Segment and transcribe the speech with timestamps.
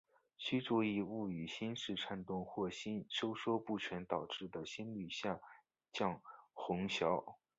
[0.35, 5.39] 须注意勿与心室颤动或心收缩不全导致的心率下
[5.93, 6.19] 降
[6.53, 7.35] 混淆。